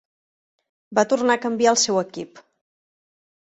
[1.01, 2.45] Va tornar a canviar el seu equip.